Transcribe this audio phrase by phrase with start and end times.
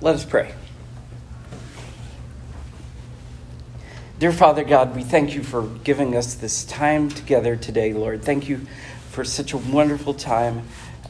[0.00, 0.52] Let us pray.
[4.18, 8.22] Dear Father God, we thank you for giving us this time together today, Lord.
[8.22, 8.66] Thank you
[9.10, 10.62] for such a wonderful time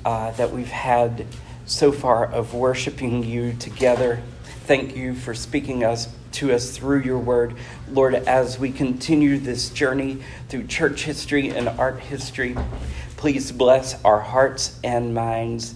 [0.05, 1.27] uh, that we've had
[1.65, 4.23] so far of worshiping you together.
[4.67, 7.57] Thank you for speaking us to us through your word.
[7.89, 12.57] Lord, as we continue this journey through church history and art history,
[13.17, 15.75] please bless our hearts and minds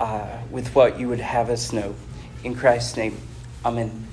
[0.00, 1.94] uh, with what you would have us know.
[2.44, 3.16] In Christ's name,
[3.64, 4.06] Amen.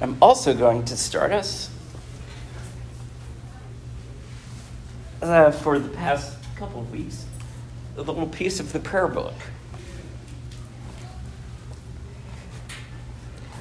[0.00, 1.70] I'm also going to start us
[5.22, 7.24] uh, for the past couple of weeks
[7.96, 9.34] a little piece of the prayer book.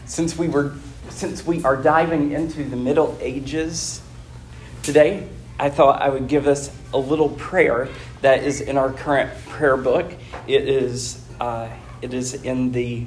[0.05, 0.75] Since we were
[1.09, 4.01] since we are diving into the Middle Ages
[4.81, 5.27] today,
[5.59, 7.89] I thought I would give us a little prayer
[8.21, 10.13] that is in our current prayer book.
[10.47, 11.69] It is uh,
[12.01, 13.05] it is in the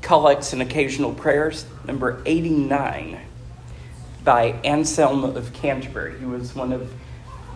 [0.00, 3.20] Collects and Occasional Prayers, number 89,
[4.24, 6.18] by Anselm of Canterbury.
[6.18, 6.92] He was one of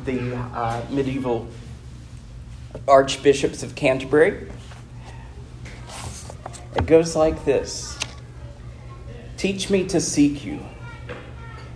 [0.05, 1.49] the uh, medieval
[2.89, 4.51] archbishops of Canterbury.
[6.75, 7.99] It goes like this
[9.37, 10.61] Teach me to seek you,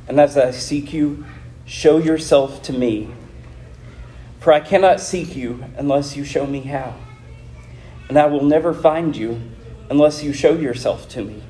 [0.08, 1.24] and as I seek you,
[1.64, 3.08] show yourself to me.
[4.46, 6.94] For I cannot seek you unless you show me how,
[8.08, 9.40] and I will never find you
[9.90, 11.42] unless you show yourself to me.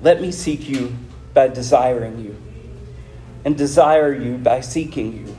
[0.00, 0.96] Let me seek you
[1.34, 2.36] by desiring you,
[3.44, 5.36] and desire you by seeking you.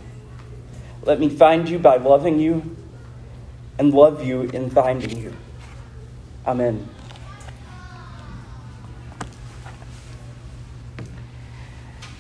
[1.02, 2.76] Let me find you by loving you,
[3.80, 5.34] and love you in finding you.
[6.46, 6.88] Amen.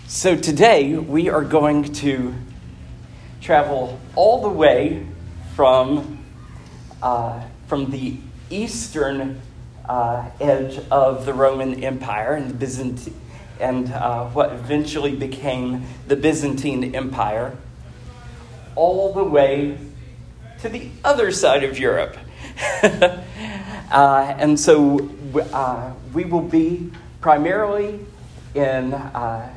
[0.07, 2.33] So today we are going to
[3.45, 5.05] travel all the way
[5.55, 6.17] from,
[7.03, 8.17] uh, from the
[8.49, 9.39] eastern
[9.87, 13.13] uh, edge of the Roman Empire and the Byzantine,
[13.59, 17.55] and uh, what eventually became the Byzantine Empire,
[18.75, 19.77] all the way
[20.61, 22.17] to the other side of Europe.
[22.83, 25.07] uh, and so
[25.53, 26.91] uh, we will be
[27.21, 27.99] primarily
[28.55, 29.53] in, uh,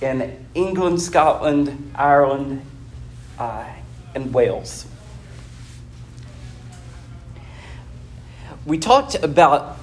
[0.00, 2.62] in England, Scotland, Ireland,
[3.38, 4.86] and Wales.
[8.66, 9.78] We talked about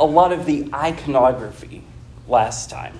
[0.00, 1.84] a lot of the iconography
[2.26, 2.98] last time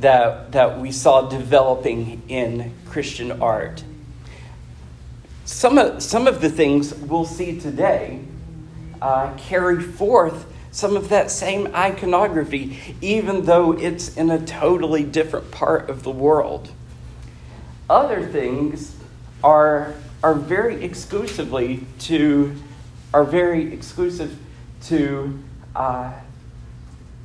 [0.00, 3.82] that, that we saw developing in Christian art.
[5.44, 8.20] Some of, some of the things we'll see today
[9.00, 15.50] uh, carry forth some of that same iconography, even though it's in a totally different
[15.50, 16.70] part of the world.
[17.88, 18.97] Other things
[19.42, 22.54] are, are very exclusively to,
[23.14, 24.38] are very exclusive
[24.84, 25.38] to,
[25.76, 26.12] uh,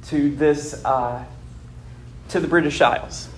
[0.07, 1.23] to this, uh,
[2.29, 3.29] to the British Isles,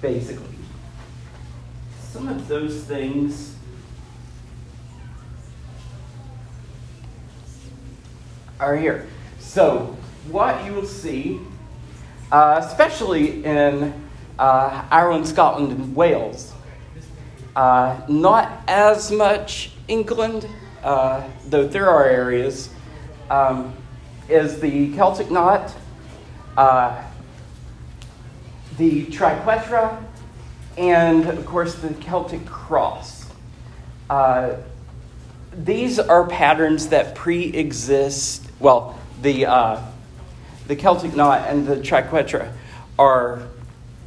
[0.00, 0.46] basically.
[2.12, 3.56] Some of those things
[8.60, 9.06] are here.
[9.40, 9.96] So,
[10.30, 11.40] what you will see,
[12.32, 13.92] uh, especially in
[14.38, 16.53] uh, Ireland, Scotland, and Wales,
[17.56, 20.48] uh, not as much England,
[20.82, 22.70] uh, though there are areas,
[23.30, 23.72] um,
[24.28, 25.74] is the Celtic knot,
[26.56, 27.02] uh,
[28.76, 30.02] the triquetra,
[30.76, 33.26] and of course the Celtic cross.
[34.10, 34.54] Uh,
[35.52, 39.80] these are patterns that pre exist, well, the, uh,
[40.66, 42.52] the Celtic knot and the triquetra
[42.98, 43.42] are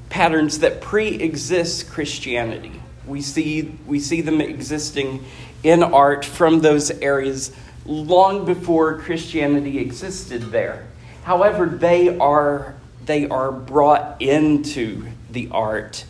[0.09, 2.76] patterns that pre exist Christianity.
[3.07, 5.25] We see, we see them existing
[5.63, 7.51] in art from those areas
[7.85, 10.87] long before Christianity existed there.
[11.23, 12.75] However, they are,
[13.05, 16.05] they are brought into the art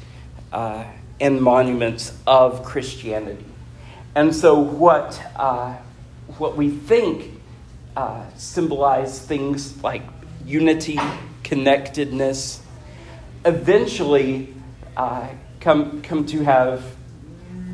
[0.51, 0.85] uh,
[1.19, 3.45] and monuments of Christianity.
[4.15, 5.75] And so, what, uh,
[6.37, 7.33] what we think
[7.95, 10.03] uh, symbolize things like
[10.45, 10.99] unity,
[11.43, 12.61] connectedness,
[13.45, 14.53] eventually
[14.95, 15.27] uh,
[15.59, 16.83] come, come to have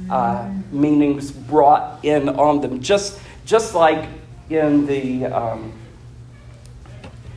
[0.09, 4.07] uh, meanings brought in on them, just, just like
[4.49, 5.73] in the, um,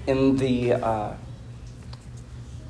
[0.06, 1.14] in the uh,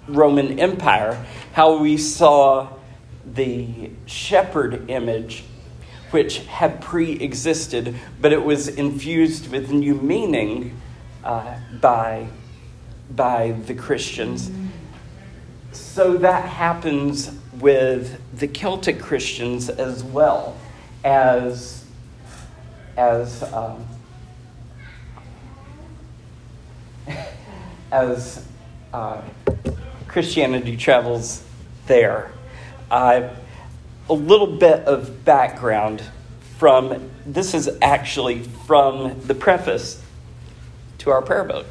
[0.08, 2.68] Roman Empire, how we saw
[3.24, 5.44] the shepherd image,
[6.10, 10.80] which had pre existed, but it was infused with new meaning
[11.24, 12.28] uh, by,
[13.10, 14.50] by the Christians.
[15.72, 17.30] So that happens
[17.60, 20.56] with the Celtic Christians as well
[21.04, 21.84] as
[22.96, 23.86] as um,
[27.92, 28.46] as
[28.92, 29.22] uh,
[30.08, 31.44] Christianity travels
[31.86, 32.30] there.
[32.90, 33.28] Uh,
[34.08, 36.02] a little bit of background
[36.58, 40.02] from this is actually from the preface
[40.98, 41.66] to our prayer book.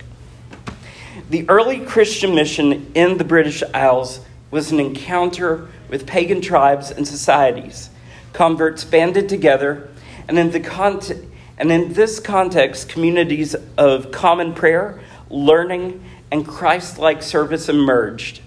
[1.29, 4.19] The early Christian mission in the British Isles
[4.51, 7.89] was an encounter with pagan tribes and societies.
[8.33, 9.89] Converts banded together,
[10.27, 11.11] and in, the cont-
[11.57, 18.41] and in this context, communities of common prayer, learning, and Christ like service emerged,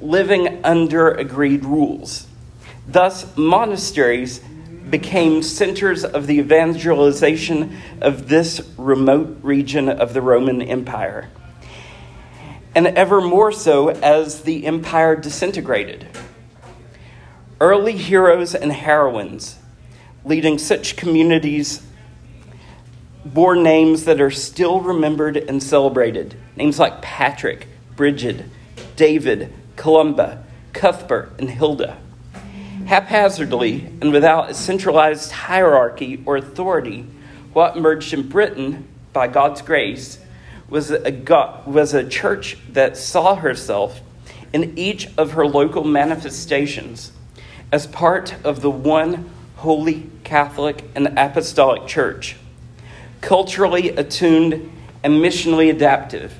[0.00, 2.26] living under agreed rules.
[2.86, 4.40] Thus, monasteries
[4.90, 11.30] became centers of the evangelization of this remote region of the Roman Empire.
[12.74, 16.06] And ever more so as the empire disintegrated.
[17.60, 19.58] Early heroes and heroines
[20.24, 21.82] leading such communities
[23.24, 26.34] bore names that are still remembered and celebrated.
[26.56, 28.44] Names like Patrick, Bridget,
[28.96, 31.98] David, Columba, Cuthbert, and Hilda.
[32.86, 37.06] Haphazardly and without a centralized hierarchy or authority,
[37.52, 40.18] what emerged in Britain, by God's grace,
[40.72, 44.00] was a, God, was a church that saw herself
[44.54, 47.12] in each of her local manifestations
[47.70, 52.36] as part of the one holy Catholic and Apostolic Church,
[53.20, 54.72] culturally attuned
[55.04, 56.32] and missionally adaptive,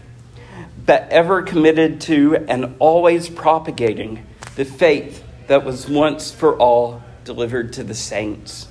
[0.87, 4.27] but ever committed to and always propagating
[4.57, 8.67] the faith that was once for all delivered to the saints.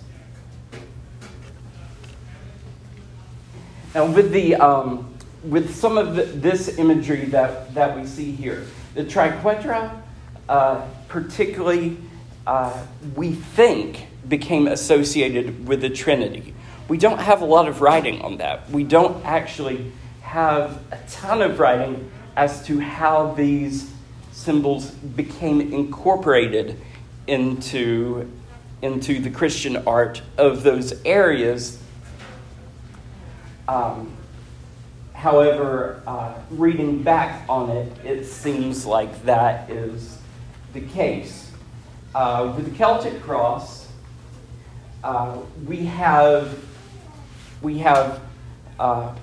[3.94, 5.11] Now, with, the, um,
[5.44, 10.02] with some of the, this imagery that, that we see here, the triquetra,
[10.48, 11.98] uh, particularly,
[12.46, 12.86] uh,
[13.16, 16.54] we think, became associated with the Trinity.
[16.88, 18.70] We don't have a lot of writing on that.
[18.70, 19.92] We don't actually
[20.22, 23.92] have a ton of writing as to how these
[24.32, 26.78] symbols became incorporated
[27.28, 28.30] into,
[28.82, 31.82] into the Christian art of those areas.
[33.68, 34.16] Um,
[35.22, 40.18] however, uh, reading back on it, it seems like that is
[40.74, 41.52] the case.
[42.16, 43.88] Uh, with the Celtic cross,
[45.04, 45.38] uh,
[45.68, 46.58] we have
[47.62, 48.20] we have
[48.80, 49.14] uh,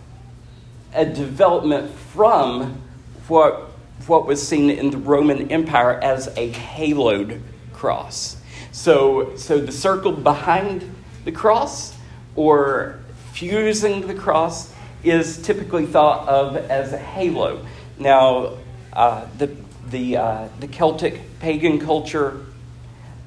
[0.95, 2.81] a development from
[3.27, 3.73] what
[4.06, 7.41] what was seen in the Roman Empire as a haloed
[7.73, 8.37] cross.
[8.71, 11.99] So, so the circle behind the cross
[12.37, 13.00] or
[13.33, 14.73] fusing the cross
[15.05, 17.65] is typically thought of as a halo.
[17.99, 18.55] Now,
[18.93, 19.55] uh, the,
[19.91, 22.45] the, uh, the Celtic pagan culture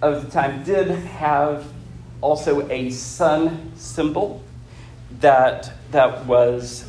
[0.01, 1.65] of the time did have
[2.21, 4.44] also a sun symbol
[5.19, 6.85] that, that was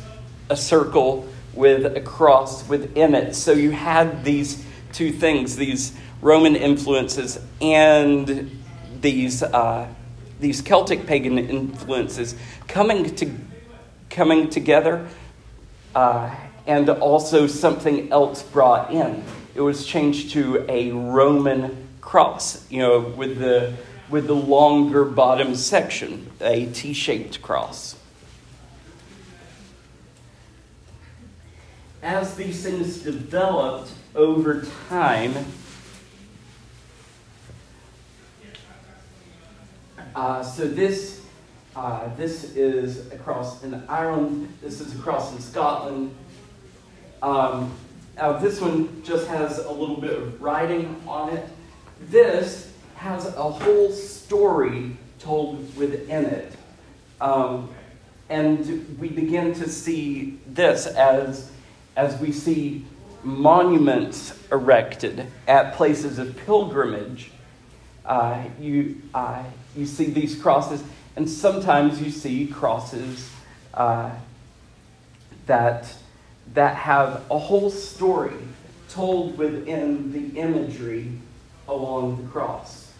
[0.49, 3.35] a circle with a cross within it.
[3.35, 8.59] So you had these two things, these Roman influences and
[9.01, 9.87] these, uh,
[10.39, 12.35] these Celtic pagan influences
[12.67, 13.31] coming, to,
[14.13, 15.07] coming together,
[15.93, 16.33] uh,
[16.65, 19.23] and also something else brought in.
[19.55, 23.73] It was changed to a Roman cross, you know, with the,
[24.09, 27.97] with the longer bottom section, a T shaped cross.
[32.03, 35.33] as these things developed over time,
[40.13, 41.22] uh, so this
[41.75, 44.53] uh, this is across in Ireland.
[44.61, 46.13] This is across in Scotland.
[47.21, 47.73] Um,
[48.15, 51.47] now this one just has a little bit of writing on it.
[52.09, 56.53] This has a whole story told within it.
[57.21, 57.69] Um,
[58.29, 61.51] and we begin to see this as
[61.95, 62.85] as we see
[63.23, 67.31] monuments erected at places of pilgrimage,
[68.05, 69.43] uh, you, uh,
[69.75, 70.83] you see these crosses,
[71.15, 73.29] and sometimes you see crosses
[73.73, 74.11] uh,
[75.45, 75.93] that,
[76.53, 78.33] that have a whole story
[78.89, 81.11] told within the imagery
[81.67, 82.91] along the cross.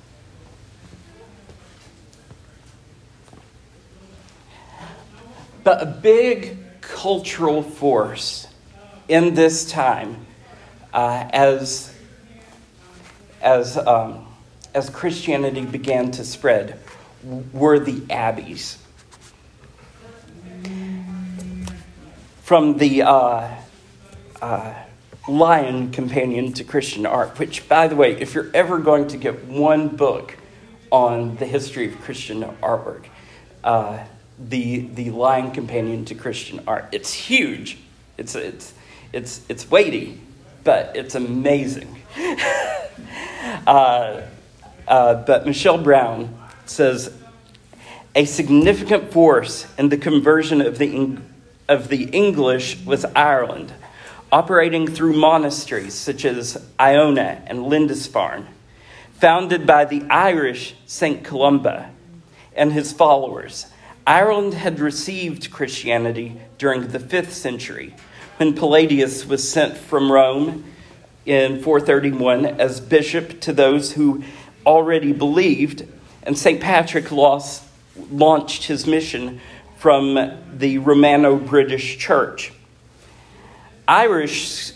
[5.63, 8.47] But a big cultural force
[9.07, 10.25] in this time
[10.93, 11.95] uh, as,
[13.41, 14.27] as, um,
[14.73, 16.79] as Christianity began to spread
[17.23, 18.77] were the abbeys.
[22.41, 23.55] From the uh,
[24.41, 24.73] uh,
[25.27, 29.45] Lion Companion to Christian Art, which, by the way, if you're ever going to get
[29.45, 30.35] one book
[30.91, 33.05] on the history of Christian artwork,
[33.63, 34.03] uh,
[34.37, 36.89] the, the Lion companion to Christian art.
[36.91, 37.77] It's huge,
[38.17, 38.73] it's, it's,
[39.11, 40.19] it's, it's weighty,
[40.63, 42.01] but it's amazing.
[43.67, 44.21] uh,
[44.87, 46.42] uh, but Michelle Brown
[46.73, 47.13] says
[48.15, 51.17] a significant force in the conversion of the,
[51.67, 53.73] of the English was Ireland,
[54.31, 58.47] operating through monasteries such as Iona and Lindisfarne,
[59.13, 61.23] founded by the Irish St.
[61.23, 61.89] Columba
[62.55, 63.67] and his followers.
[64.05, 67.95] Ireland had received Christianity during the 5th century
[68.37, 70.65] when Palladius was sent from Rome
[71.25, 74.23] in 431 as bishop to those who
[74.65, 75.87] already believed,
[76.23, 76.59] and St.
[76.59, 77.63] Patrick lost,
[78.11, 79.39] launched his mission
[79.77, 82.53] from the Romano British Church.
[83.87, 84.71] Irish,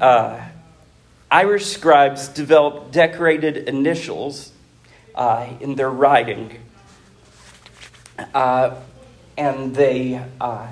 [0.00, 0.40] uh,
[1.30, 4.52] Irish scribes developed decorated initials
[5.14, 6.58] uh, in their writing,
[8.34, 8.74] uh,
[9.36, 10.66] and they, uh,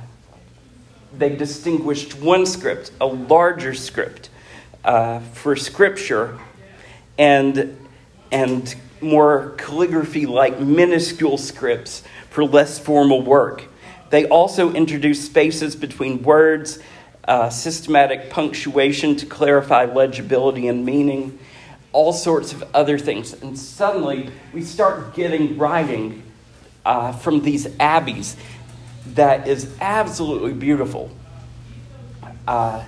[1.16, 4.30] they distinguished one script, a larger script,
[4.84, 6.38] uh, for scripture
[7.18, 7.76] and,
[8.32, 13.64] and more calligraphy like minuscule scripts for less formal work.
[14.10, 16.78] They also introduce spaces between words,
[17.26, 21.38] uh, systematic punctuation to clarify legibility and meaning,
[21.92, 23.32] all sorts of other things.
[23.32, 26.22] And suddenly we start getting writing
[26.84, 28.36] uh, from these abbeys
[29.14, 31.10] that is absolutely beautiful.
[32.46, 32.84] Uh,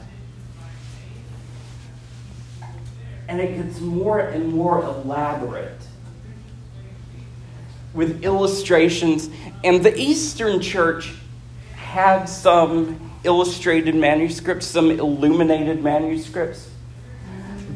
[3.26, 5.87] and it gets more and more elaborate
[7.98, 9.28] with illustrations.
[9.64, 11.12] And the Eastern Church
[11.74, 16.70] had some illustrated manuscripts, some illuminated manuscripts.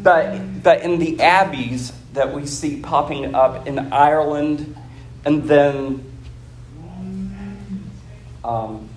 [0.01, 4.77] But, but in the abbeys that we see popping up in Ireland
[5.25, 6.05] and then,
[8.45, 8.89] um,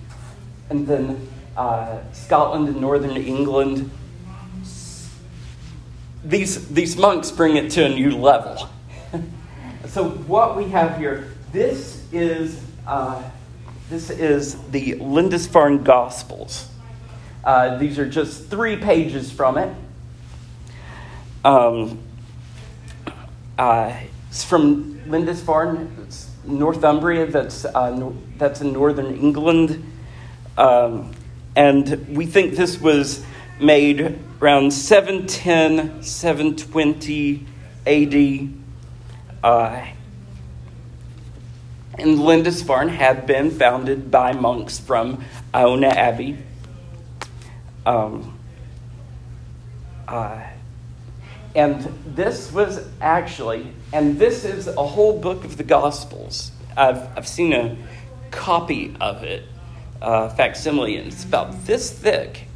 [0.70, 3.90] and then uh, Scotland and Northern England,
[6.24, 8.68] these, these monks bring it to a new level.
[9.96, 13.22] So, what we have here, this is, uh,
[13.88, 16.68] this is the Lindisfarne Gospels.
[17.42, 19.74] Uh, these are just three pages from it.
[21.46, 21.98] Um,
[23.56, 23.96] uh,
[24.28, 29.82] it's from Lindisfarne, it's Northumbria, that's, uh, no, that's in northern England.
[30.58, 31.12] Um,
[31.56, 33.24] and we think this was
[33.58, 37.46] made around 710, 720
[37.86, 38.65] AD.
[39.42, 39.86] Uh,
[41.98, 45.24] and Lindisfarne had been founded by monks from
[45.54, 46.38] Iona Abbey.
[47.86, 48.38] Um,
[50.06, 50.42] uh,
[51.54, 51.80] and
[52.14, 56.50] this was actually, and this is a whole book of the Gospels.
[56.76, 57.76] I've, I've seen a
[58.30, 59.44] copy of it,
[60.02, 62.46] uh, facsimile, and it's about this thick.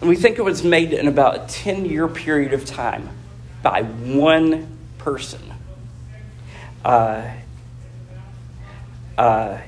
[0.00, 3.08] And we think it was made in about a 10 year period of time
[3.62, 5.40] by one person.
[6.86, 7.28] Uh,
[9.18, 9.58] uh,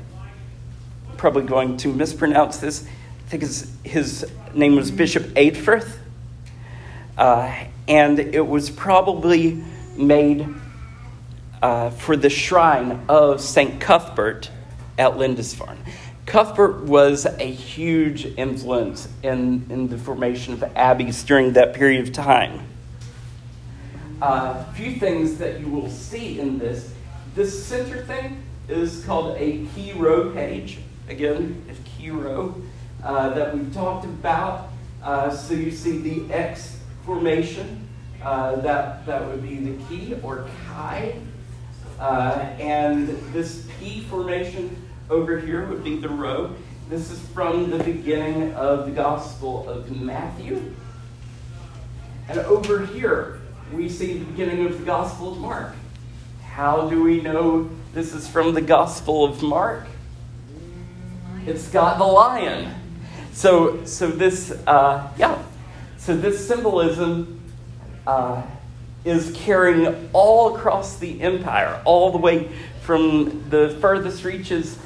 [1.16, 2.84] probably going to mispronounce this.
[2.84, 5.96] I think his, his name was Bishop Eadfrith.
[7.16, 9.60] Uh, and it was probably
[9.96, 10.46] made
[11.60, 13.80] uh, for the shrine of St.
[13.80, 14.48] Cuthbert
[14.96, 15.78] at Lindisfarne.
[16.24, 22.12] Cuthbert was a huge influence in, in the formation of abbeys during that period of
[22.12, 22.60] time.
[24.22, 26.94] A uh, few things that you will see in this.
[27.38, 30.78] This center thing is called a Chi Rho page.
[31.08, 32.60] Again, a Chi Rho
[33.04, 34.70] uh, that we've talked about.
[35.04, 37.88] Uh, so you see the X formation.
[38.20, 41.14] Uh, that, that would be the key or chi.
[42.00, 44.76] Uh, and this P formation
[45.08, 46.52] over here would be the row.
[46.88, 50.74] This is from the beginning of the Gospel of Matthew.
[52.28, 53.42] And over here,
[53.72, 55.72] we see the beginning of the Gospel of Mark.
[56.58, 59.86] How do we know this is from the Gospel of Mark?
[61.46, 62.74] It's got the lion.
[63.32, 65.40] So, so this, uh, yeah,
[65.98, 67.40] so this symbolism
[68.08, 68.42] uh,
[69.04, 72.50] is carrying all across the empire, all the way
[72.82, 74.80] from the furthest reaches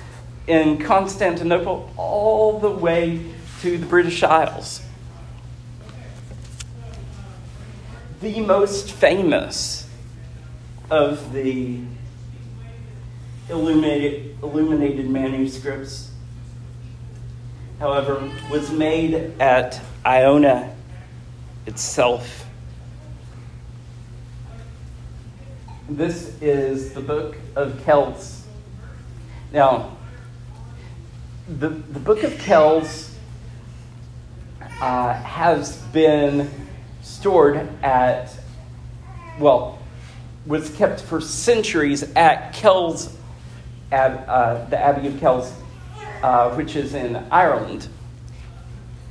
[0.46, 3.24] in Constantinople all the way
[3.62, 4.82] to the British Isles.
[8.20, 9.81] The most famous
[10.92, 11.78] of the
[13.48, 16.10] illuminated, illuminated manuscripts,
[17.78, 20.76] however, was made at Iona
[21.64, 22.44] itself.
[25.88, 28.46] This is the Book of Kells.
[29.50, 29.96] Now,
[31.48, 33.16] the, the book of Kells
[34.60, 36.50] uh, has been
[37.00, 38.30] stored at,
[39.38, 39.78] well,
[40.46, 43.16] was kept for centuries at Kells,
[43.90, 45.52] at uh, the Abbey of Kells,
[46.22, 47.88] uh, which is in Ireland,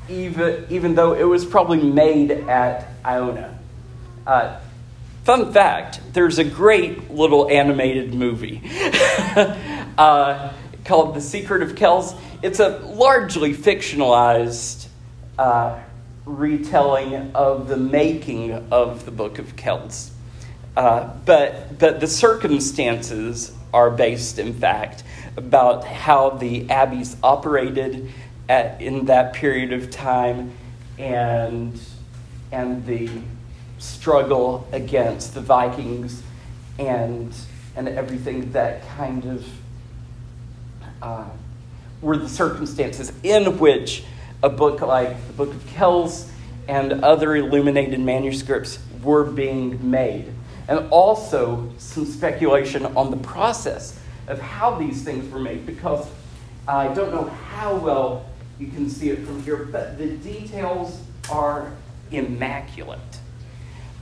[0.10, 3.58] even, even though it was probably made at Iona.
[4.26, 4.60] Uh,
[5.24, 8.62] fun fact there's a great little animated movie
[9.98, 10.52] uh,
[10.84, 12.14] called The Secret of Kells.
[12.42, 14.88] It's a largely fictionalized
[15.38, 15.80] uh,
[16.26, 20.12] retelling of the making of the Book of Kells.
[20.76, 25.04] Uh, but, but the circumstances are based, in fact,
[25.38, 28.12] about how the abbeys operated
[28.48, 30.52] at, in that period of time
[30.98, 31.80] and,
[32.52, 33.10] and the
[33.80, 36.22] struggle against the Vikings
[36.78, 37.34] and,
[37.76, 39.46] and everything that kind of
[41.02, 41.30] uh,
[42.02, 44.04] were the circumstances in which
[44.44, 46.32] a book like the Book of Kells
[46.68, 50.32] and other illuminated manuscripts were being made.
[50.72, 56.08] And also some speculation on the process of how these things were made, because
[56.66, 58.26] I don't know how well
[58.58, 61.74] you can see it from here, but the details are
[62.10, 63.20] immaculate.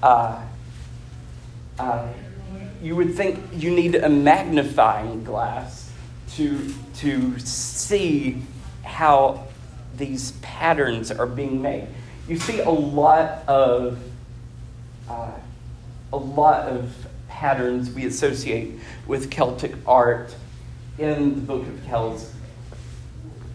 [0.04, 0.44] Uh,
[1.80, 2.08] uh,
[2.84, 5.92] you would think you need a magnifying glass
[6.36, 8.44] to, to see
[8.84, 9.48] how
[9.98, 11.88] these patterns are being made.
[12.28, 13.98] You see a lot of
[15.10, 15.32] uh,
[16.12, 18.74] a lot of patterns we associate
[19.08, 20.36] with Celtic art
[20.98, 22.34] in the Book of Kells.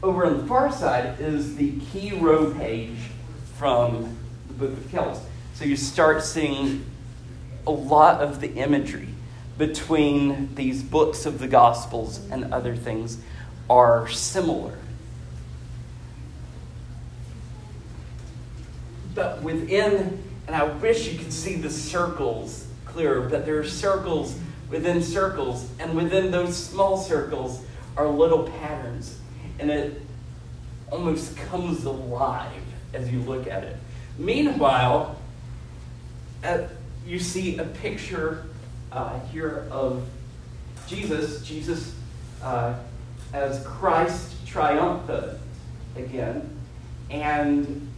[0.03, 2.97] Over on the far side is the Chi Rho page
[3.57, 4.17] from
[4.49, 5.21] the Book of Kells.
[5.55, 6.85] So you start seeing
[7.67, 9.09] a lot of the imagery
[9.57, 13.19] between these books of the Gospels and other things
[13.71, 14.79] are similar.
[19.15, 24.39] But within, and I wish you could see the circles clearer, but there are circles
[24.71, 27.63] within circles, and within those small circles
[27.97, 29.19] are little patterns.
[29.59, 30.03] And it
[30.91, 32.51] almost comes alive
[32.93, 33.77] as you look at it.
[34.19, 35.17] Meanwhile,
[36.45, 36.63] uh,
[37.07, 38.47] you see a picture
[38.93, 40.07] uh, here of
[40.87, 41.95] Jesus, Jesus
[42.43, 42.75] uh,
[43.33, 45.39] as Christ triumphant
[45.97, 46.49] again.
[47.11, 47.89] And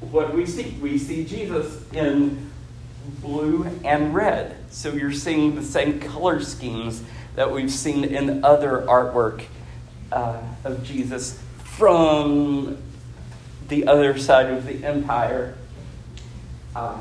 [0.00, 0.76] what we see?
[0.80, 2.50] We see Jesus in
[3.20, 4.56] blue and red.
[4.70, 7.02] So you're seeing the same color schemes
[7.34, 9.44] that we've seen in other artwork
[10.12, 12.78] uh, of Jesus from
[13.68, 15.56] the other side of the empire.
[16.74, 17.00] Uh,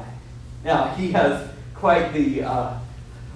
[0.63, 2.77] now, he has quite the uh,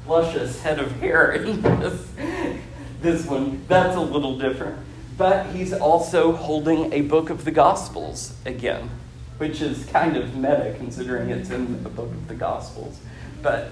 [0.08, 2.08] luscious head of hair in this,
[3.02, 3.63] this one.
[3.67, 4.80] That's a little different.
[5.17, 8.89] But he's also holding a book of the Gospels again
[9.41, 12.99] which is kind of meta considering it's in the book of the Gospels.
[13.41, 13.71] But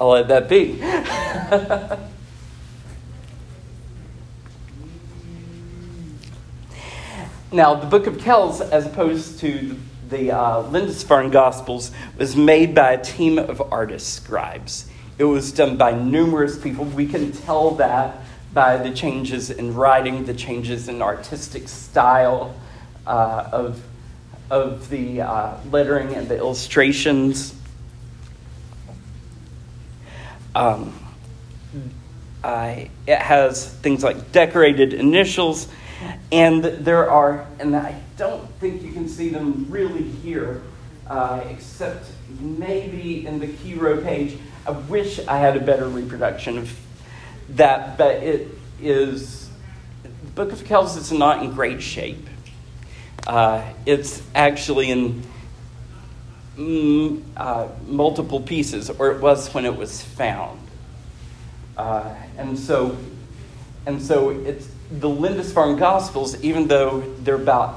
[0.00, 0.78] I'll let that be.
[7.52, 9.76] now, the book of Kells, as opposed to
[10.08, 14.88] the, the uh, Lindisfarne Gospels, was made by a team of artist scribes.
[15.18, 16.86] It was done by numerous people.
[16.86, 18.22] We can tell that
[18.54, 22.54] by the changes in writing, the changes in artistic style
[23.06, 23.82] uh, of
[24.50, 27.54] of the uh, lettering and the illustrations.
[30.54, 30.92] Um,
[32.42, 35.68] I, it has things like decorated initials,
[36.32, 40.62] and there are, and I don't think you can see them really here,
[41.06, 42.06] uh, except
[42.40, 44.38] maybe in the Chi Rho page.
[44.66, 46.76] I wish I had a better reproduction of
[47.50, 48.48] that, but it
[48.80, 49.48] is.
[50.02, 52.26] The Book of Kells is not in great shape.
[53.30, 55.22] Uh, it's actually in
[56.56, 60.58] mm, uh, multiple pieces, or it was when it was found.
[61.76, 62.98] Uh, and so,
[63.86, 67.74] and so it's the Lindisfarne Gospels, even though they're about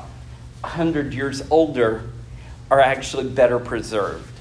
[0.61, 2.09] 100 years older,
[2.71, 4.33] are actually better preserved.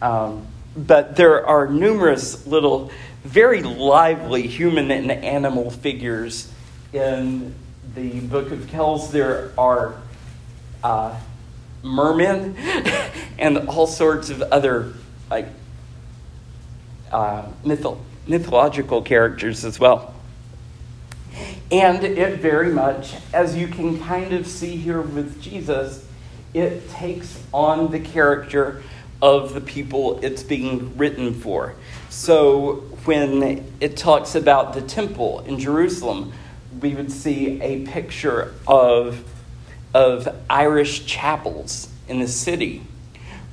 [0.00, 2.90] Um, but there are numerous little,
[3.22, 6.50] very lively human and animal figures
[6.92, 7.54] in
[7.94, 9.12] the Book of Kells.
[9.12, 9.94] There are
[10.82, 11.18] uh,
[11.82, 12.56] mermen
[13.38, 14.92] and all sorts of other
[15.30, 15.48] like
[17.10, 20.14] uh, mytho- mythological characters as well.
[21.70, 26.06] And it very much, as you can kind of see here with Jesus,
[26.52, 28.82] it takes on the character
[29.22, 31.74] of the people it's being written for.
[32.10, 36.32] So when it talks about the temple in Jerusalem,
[36.80, 39.24] we would see a picture of,
[39.94, 42.82] of Irish chapels in the city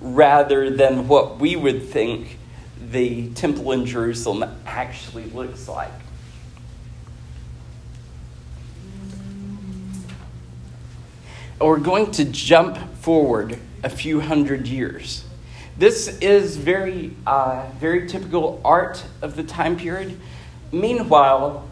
[0.02, 2.38] rather than what we would think
[2.91, 5.91] the temple in Jerusalem actually looks like.
[11.60, 15.25] We're going to jump forward a few hundred years.
[15.78, 20.17] This is very, uh, very typical art of the time period.
[20.71, 21.67] Meanwhile,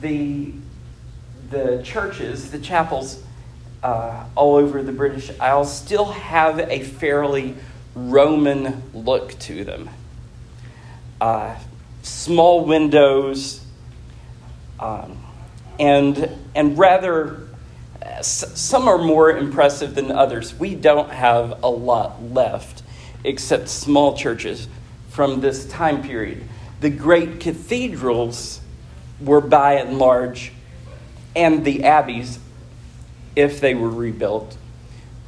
[0.00, 0.52] the,
[1.50, 3.22] the churches, the chapels
[3.82, 7.54] uh, all over the British Isles still have a fairly
[7.94, 9.90] Roman look to them.
[11.20, 11.56] Uh,
[12.02, 13.64] small windows,
[14.78, 15.18] um,
[15.78, 17.48] and, and rather,
[18.22, 20.54] some are more impressive than others.
[20.54, 22.82] We don't have a lot left
[23.24, 24.68] except small churches
[25.10, 26.42] from this time period.
[26.80, 28.60] The great cathedrals
[29.20, 30.52] were by and large,
[31.34, 32.38] and the abbeys,
[33.38, 34.58] if they were rebuilt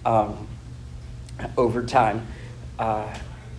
[0.05, 0.49] um,
[1.57, 2.27] over time,
[2.77, 3.07] uh,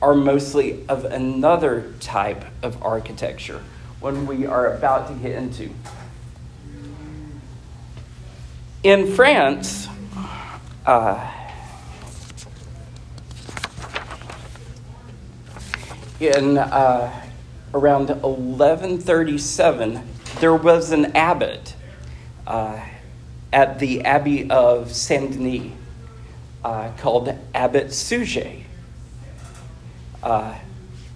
[0.01, 3.63] are mostly of another type of architecture,
[4.01, 5.69] one we are about to get into.
[8.83, 9.87] In France,
[10.85, 11.31] uh,
[16.19, 17.25] in uh,
[17.73, 20.01] around 1137,
[20.41, 21.73] there was an abbot
[22.45, 22.81] uh,
[23.53, 25.71] at the Abbey of Saint Denis
[26.63, 28.51] uh, called Abbot Suger.
[30.23, 30.57] Uh,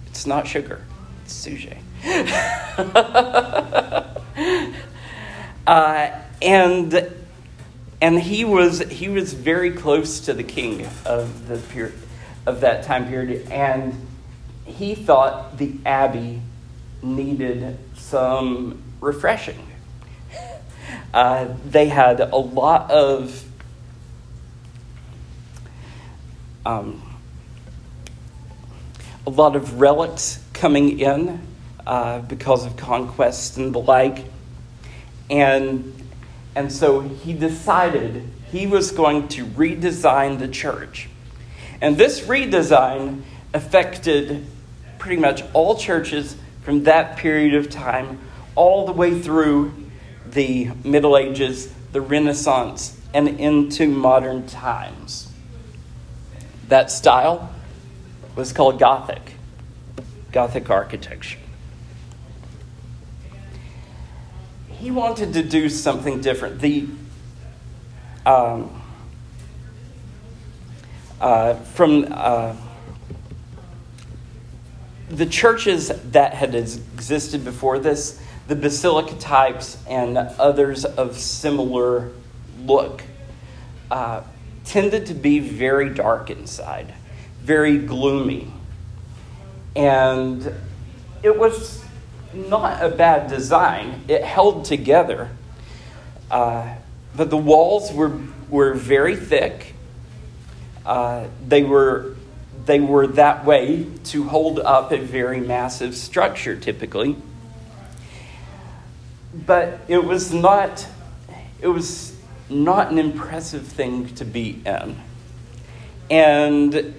[0.06, 0.84] it's not sugar,
[1.24, 1.76] it's Suger.
[5.66, 7.12] Uh, and
[8.00, 11.98] and he was he was very close to the king of the period
[12.46, 14.06] of that time period, and
[14.64, 16.40] he thought the abbey
[17.02, 19.65] needed some refreshing.
[21.16, 23.42] Uh, they had a lot of
[26.66, 27.02] um,
[29.26, 31.40] a lot of relics coming in
[31.86, 34.26] uh, because of conquest and the like,
[35.30, 35.94] and
[36.54, 41.08] and so he decided he was going to redesign the church,
[41.80, 43.22] and this redesign
[43.54, 44.44] affected
[44.98, 48.18] pretty much all churches from that period of time
[48.54, 49.72] all the way through
[50.32, 55.32] the Middle Ages, the Renaissance, and into modern times.
[56.68, 57.50] That style
[58.34, 59.34] was called Gothic,
[60.32, 61.38] Gothic architecture.
[64.68, 66.60] He wanted to do something different.
[66.60, 66.86] The
[68.26, 68.82] um,
[71.20, 72.54] uh, from uh,
[75.08, 82.10] the churches that had existed before this, the basilica types and others of similar
[82.64, 83.02] look,
[83.90, 84.22] uh,
[84.64, 86.94] tended to be very dark inside,
[87.42, 88.52] very gloomy.
[89.74, 90.52] And
[91.22, 91.84] it was
[92.32, 95.30] not a bad design, it held together.
[96.30, 96.74] Uh,
[97.14, 99.74] but the walls were, were very thick.
[100.84, 102.16] Uh, they were
[102.66, 107.16] they were that way to hold up a very massive structure typically.
[109.44, 110.86] But it was not
[111.60, 112.16] it was
[112.48, 114.96] not an impressive thing to be in.
[116.10, 116.94] And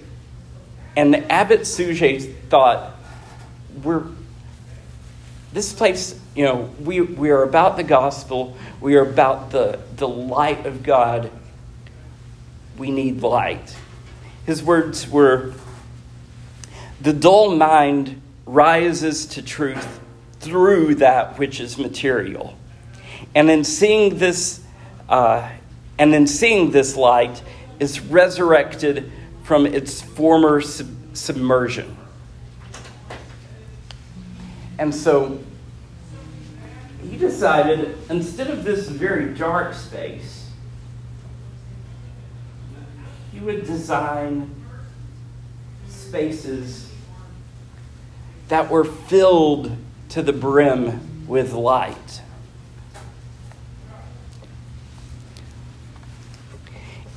[0.96, 2.96] and the Abbot Suger thought,
[3.82, 4.04] we're
[5.52, 10.06] this place, you know, we, we are about the gospel, we are about the, the
[10.06, 11.30] light of God.
[12.76, 13.74] We need light.
[14.46, 15.54] His words were
[17.00, 20.00] The dull mind rises to truth
[20.40, 22.56] through that which is material.
[23.34, 24.62] And in seeing this,
[25.08, 25.50] uh,
[25.98, 27.42] and in seeing this light,
[27.80, 29.10] is resurrected
[29.42, 31.96] from its former sub- submersion.
[34.78, 35.40] And so
[37.02, 40.50] he decided instead of this very dark space,
[43.32, 44.54] he would design
[45.88, 46.90] spaces
[48.48, 49.76] that were filled
[50.10, 52.22] to the brim with light.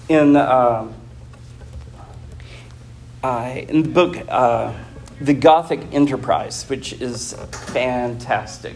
[0.10, 0.92] In, uh,
[3.24, 4.74] uh, in the book, uh,
[5.22, 8.76] The Gothic Enterprise, which is fantastic,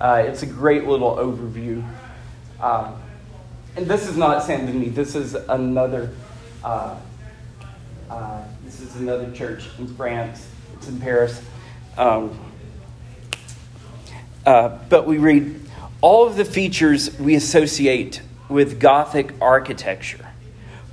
[0.00, 1.84] uh, it's a great little overview.
[2.60, 2.92] Uh,
[3.76, 6.10] and this is not Saint Denis, this is another
[6.64, 6.98] uh,
[8.10, 10.46] uh, this is another church in France.
[10.74, 11.42] It's in Paris.
[11.96, 12.38] Um,
[14.46, 15.60] uh, but we read
[16.00, 20.26] all of the features we associate with Gothic architecture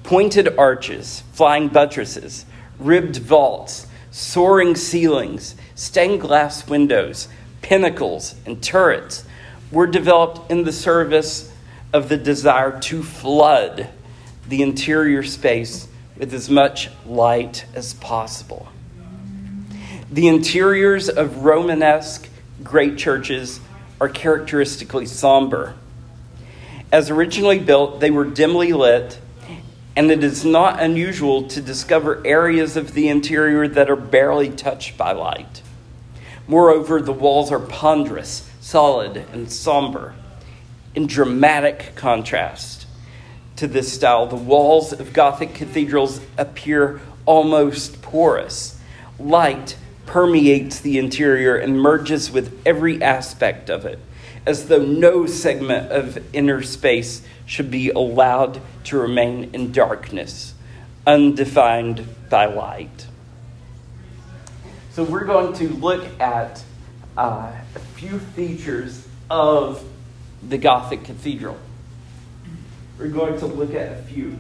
[0.04, 2.46] pointed arches, flying buttresses,
[2.78, 7.30] ribbed vaults, soaring ceilings, stained glass windows,
[7.62, 9.24] pinnacles, and turrets
[9.72, 11.52] were developed in the service
[11.94, 13.90] of the desire to flood
[14.50, 15.88] the interior space
[16.18, 18.68] with as much light as possible.
[20.12, 22.30] The interiors of Romanesque
[22.64, 23.60] great churches
[24.00, 25.76] are characteristically somber.
[26.92, 29.20] As originally built, they were dimly lit,
[29.96, 34.98] and it is not unusual to discover areas of the interior that are barely touched
[34.98, 35.62] by light.
[36.48, 40.14] Moreover, the walls are ponderous, solid, and somber.
[40.96, 42.86] In dramatic contrast
[43.56, 48.80] to this style, the walls of Gothic cathedrals appear almost porous.
[49.18, 54.00] Light permeates the interior and merges with every aspect of it,
[54.46, 60.54] as though no segment of inner space should be allowed to remain in darkness,
[61.08, 63.08] undefined by light.
[64.92, 66.64] So, we're going to look at
[67.18, 69.84] uh, a few features of
[70.48, 71.58] the Gothic cathedral.
[72.98, 74.38] We're going to look at a few.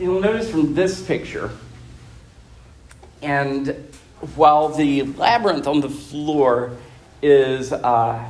[0.00, 1.50] You'll notice from this picture,
[3.20, 3.76] and
[4.34, 6.74] while the labyrinth on the floor
[7.20, 8.24] is, uh,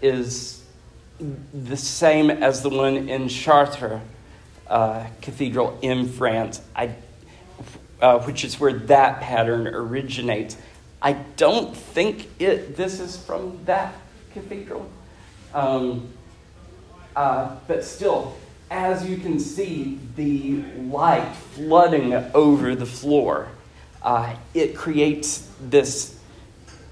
[0.00, 0.64] is
[1.52, 4.00] the same as the one in Chartres
[4.68, 6.94] uh, Cathedral in France, I,
[8.00, 10.56] uh, which is where that pattern originates.
[11.02, 12.74] I don't think it.
[12.74, 13.92] This is from that
[14.32, 14.90] cathedral,
[15.52, 16.08] um,
[17.14, 18.34] uh, but still,
[18.70, 23.48] as you can see, the light flooding over the floor,
[24.02, 26.18] uh, it creates this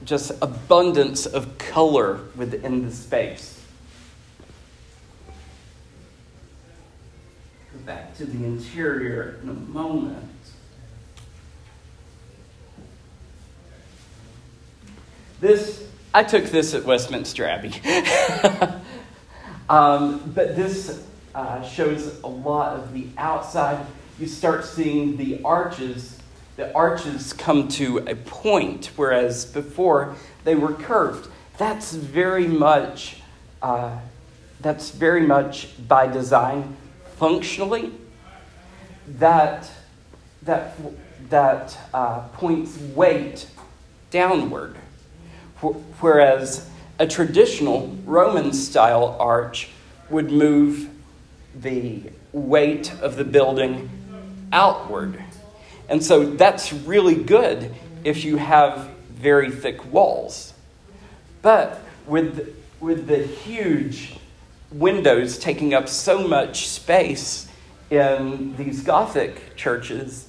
[0.04, 3.62] just abundance of color within the space.
[7.72, 10.24] Go back to the interior in a moment.
[15.40, 17.72] This, I took this at Westminster Abbey.
[19.68, 21.04] um, but this
[21.38, 23.86] uh, shows a lot of the outside.
[24.18, 26.18] You start seeing the arches.
[26.56, 31.30] The arches come to a point, whereas before they were curved.
[31.56, 33.20] That's very much,
[33.62, 33.98] uh,
[34.60, 36.76] that's very much by design.
[37.18, 37.92] Functionally,
[39.06, 39.70] that
[40.42, 40.76] that
[41.30, 43.46] that uh, points weight
[44.10, 44.74] downward,
[46.00, 49.68] whereas a traditional Roman style arch
[50.10, 50.90] would move
[51.60, 53.90] the weight of the building
[54.52, 55.22] outward.
[55.88, 60.52] And so that's really good if you have very thick walls.
[61.42, 64.18] But with, with the huge
[64.70, 67.48] windows taking up so much space
[67.90, 70.28] in these Gothic churches,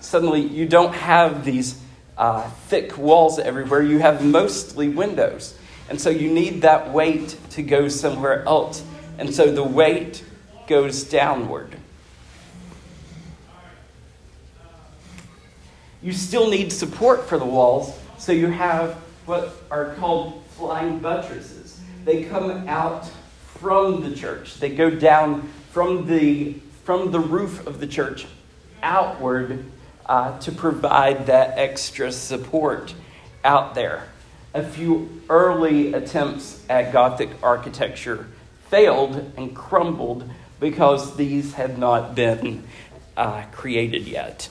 [0.00, 1.80] suddenly you don't have these
[2.18, 3.82] uh, thick walls everywhere.
[3.82, 5.56] You have mostly windows.
[5.88, 8.84] And so you need that weight to go somewhere else.
[9.18, 10.24] And so the weight
[10.66, 11.76] goes downward.
[16.02, 18.94] You still need support for the walls, so you have
[19.24, 21.80] what are called flying buttresses.
[22.04, 23.08] They come out
[23.60, 24.58] from the church.
[24.58, 28.26] They go down from the, from the roof of the church
[28.82, 29.64] outward
[30.06, 32.94] uh, to provide that extra support
[33.44, 34.08] out there.
[34.54, 38.26] A few early attempts at Gothic architecture
[38.68, 40.28] failed and crumbled
[40.62, 42.62] because these have not been
[43.16, 44.48] uh, created yet.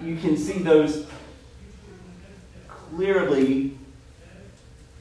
[0.00, 1.08] you can see those
[2.68, 3.76] clearly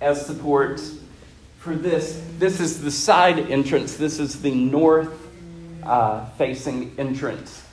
[0.02, 0.82] as support
[1.60, 2.20] for this.
[2.39, 5.13] This is the side entrance, this is the north
[5.84, 7.63] uh, facing entrance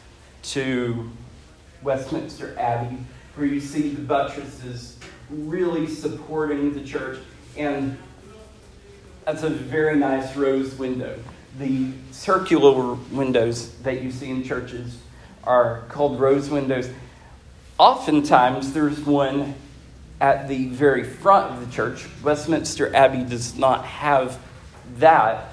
[0.42, 1.10] to
[1.82, 2.98] Westminster Abbey,
[3.36, 4.98] where you see the buttresses
[5.30, 7.20] really supporting the church.
[7.56, 7.96] And
[9.26, 11.18] that's a very nice rose window.
[11.58, 14.98] The circular windows that you see in churches
[15.42, 16.88] are called rose windows.
[17.76, 19.56] Oftentimes, there's one
[20.20, 22.06] at the very front of the church.
[22.22, 24.38] Westminster Abbey does not have
[24.98, 25.50] that.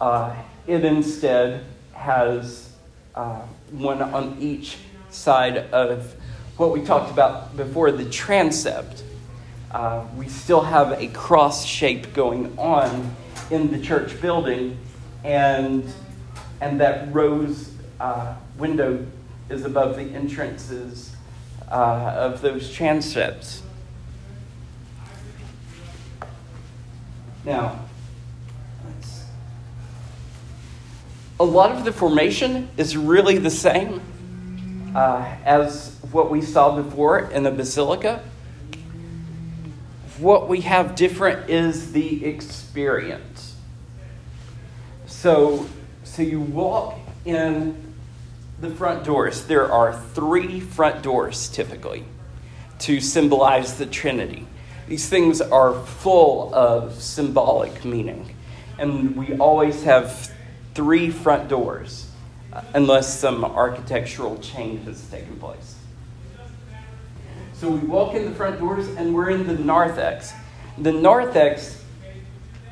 [0.00, 0.32] Uh,
[0.68, 2.70] it instead has
[3.16, 3.40] uh,
[3.72, 4.76] one on each
[5.10, 6.14] side of
[6.58, 9.02] what we talked about before the transept.
[9.76, 13.14] Uh, we still have a cross shape going on
[13.50, 14.74] in the church building,
[15.22, 15.84] and,
[16.62, 19.06] and that rose uh, window
[19.50, 21.14] is above the entrances
[21.70, 21.74] uh,
[22.16, 23.60] of those transepts.
[27.44, 27.78] Now,
[31.38, 34.00] a lot of the formation is really the same
[34.96, 38.22] uh, as what we saw before in the basilica.
[40.18, 43.54] What we have different is the experience.
[45.06, 45.66] So,
[46.04, 47.94] so you walk in
[48.60, 49.44] the front doors.
[49.44, 52.04] There are three front doors typically
[52.80, 54.46] to symbolize the Trinity.
[54.88, 58.34] These things are full of symbolic meaning.
[58.78, 60.32] And we always have
[60.74, 62.10] three front doors,
[62.52, 65.75] uh, unless some architectural change has taken place.
[67.58, 70.34] So we walk in the front doors and we're in the narthex.
[70.76, 71.82] The narthex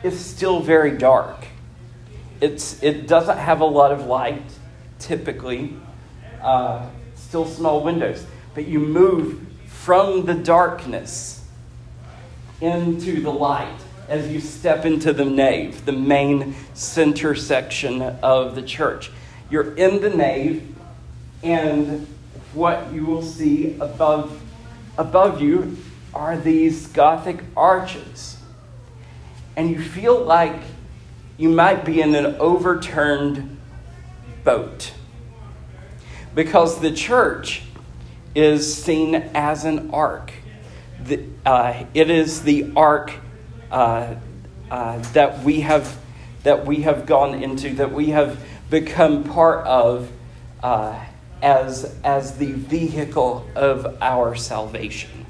[0.03, 1.47] is still very dark.
[2.43, 4.43] It's, it doesn't have a lot of light,
[4.99, 5.75] typically,
[6.43, 8.27] uh, still small windows.
[8.55, 11.43] But you move from the darkness
[12.61, 18.63] into the light as you step into the nave, the main center section of the
[18.63, 19.11] church.
[19.51, 20.77] You're in the nave,
[21.43, 22.07] and
[22.53, 24.39] what you will see above,
[24.97, 25.77] above you
[26.13, 28.39] are these Gothic arches.
[29.57, 30.61] And you feel like
[31.37, 33.59] you might be in an overturned
[34.45, 34.93] boat.
[36.35, 37.63] Because the church
[38.35, 40.33] is seen as an ark.
[41.05, 43.13] The, uh, it is the ark
[43.71, 44.15] uh,
[44.71, 45.99] uh, that we have
[46.45, 50.11] that we have gone into, that we have become part of
[50.63, 51.03] uh,
[51.45, 55.27] as as the vehicle of our salvation.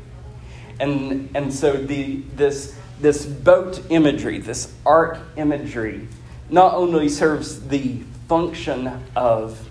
[0.81, 6.09] And and so the this this boat imagery, this ark imagery,
[6.49, 7.99] not only serves the
[8.29, 9.69] function of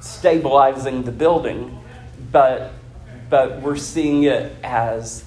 [0.00, 1.80] stabilizing the building,
[2.30, 2.72] but
[3.30, 5.24] but we're seeing it as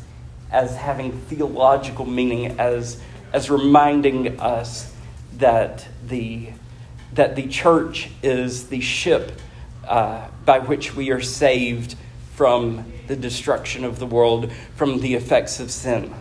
[0.51, 2.99] as having theological meaning, as,
[3.33, 4.91] as reminding us
[5.37, 6.49] that the,
[7.13, 9.31] that the church is the ship
[9.89, 11.95] uh, by which we are saved
[12.35, 16.13] from the destruction of the world, from the effects of sin.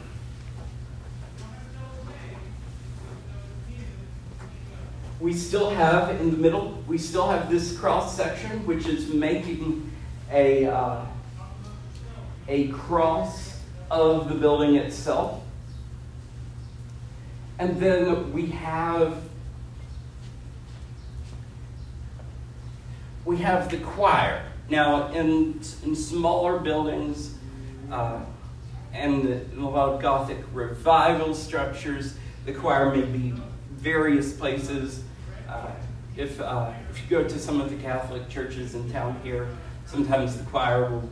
[5.20, 9.90] We still have in the middle, we still have this cross section, which is making
[10.32, 11.04] a, uh,
[12.48, 15.42] a cross of the building itself.
[17.58, 19.27] And then we have
[23.28, 24.42] we have the choir.
[24.70, 27.34] Now, in, in smaller buildings
[27.92, 28.20] uh,
[28.94, 33.34] and in a lot of Gothic revival structures, the choir may be
[33.72, 35.02] various places.
[35.46, 35.72] Uh,
[36.16, 39.46] if, uh, if you go to some of the Catholic churches in town here,
[39.84, 41.10] sometimes the choir will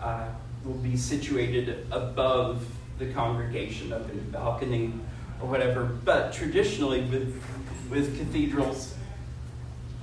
[0.00, 0.26] uh,
[0.64, 2.66] will be situated above
[2.98, 4.92] the congregation up in the balcony
[5.40, 5.84] or whatever.
[5.84, 7.40] But traditionally, with,
[7.88, 8.94] with cathedrals,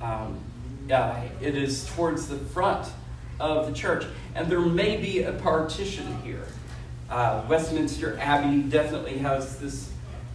[0.02, 0.40] um,
[0.92, 2.92] uh, it is towards the front
[3.40, 4.06] of the church.
[4.36, 6.46] And there may be a partition here.
[7.10, 9.92] Uh, Westminster Abbey definitely has this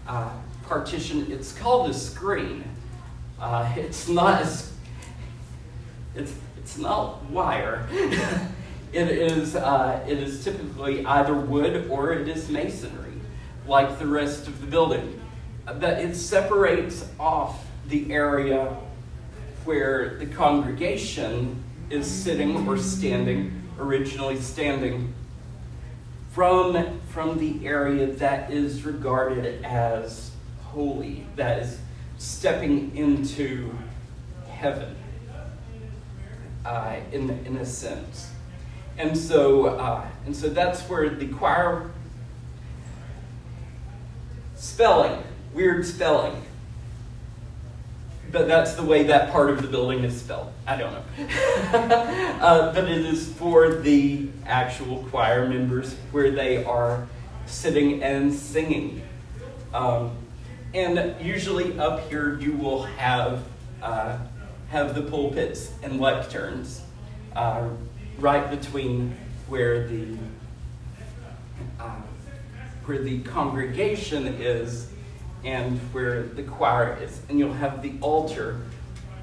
[0.09, 0.31] uh,
[0.67, 1.31] partition.
[1.31, 2.65] It's called a screen.
[3.41, 4.49] Uh, it's not a,
[6.15, 7.87] it's, it's not wire.
[8.95, 13.15] It is, uh, it is typically either wood or it is masonry,
[13.67, 15.21] like the rest of the building.
[15.65, 18.77] But it separates off the area
[19.65, 25.15] where the congregation is sitting or standing, originally standing,
[26.31, 30.33] from, from the area that is regarded as
[30.65, 31.79] holy, that is
[32.19, 33.73] stepping into
[34.49, 34.97] heaven
[36.65, 38.31] uh, in, in a sense.
[38.99, 41.91] And so, uh, and so that's where the choir
[44.55, 45.23] spelling,
[45.53, 46.43] weird spelling.
[48.35, 50.53] But that's the way that part of the building is spelled.
[50.67, 51.05] I don't know.
[52.43, 57.07] uh, but it is for the actual choir members where they are
[57.47, 59.03] sitting and singing.
[59.73, 60.17] Um,
[60.75, 63.45] and usually up here you will have
[63.81, 64.19] uh,
[64.71, 66.81] have the pulpits and lecterns.
[67.37, 67.69] Uh,
[68.19, 70.19] right between where the
[71.79, 72.01] uh,
[72.85, 74.89] where the congregation is
[75.45, 78.61] and where the choir is, and you'll have the altar